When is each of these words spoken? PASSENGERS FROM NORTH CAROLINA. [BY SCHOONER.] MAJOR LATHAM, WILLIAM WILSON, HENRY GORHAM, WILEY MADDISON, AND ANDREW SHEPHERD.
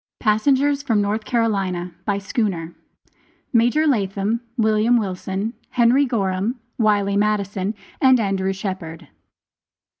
PASSENGERS 0.19 0.81
FROM 0.81 0.99
NORTH 0.99 1.25
CAROLINA. 1.25 1.91
[BY 2.05 2.17
SCHOONER.] 2.17 2.73
MAJOR 3.53 3.85
LATHAM, 3.85 4.41
WILLIAM 4.57 4.97
WILSON, 4.97 5.53
HENRY 5.69 6.05
GORHAM, 6.07 6.55
WILEY 6.79 7.17
MADDISON, 7.17 7.75
AND 8.01 8.19
ANDREW 8.19 8.51
SHEPHERD. 8.51 9.09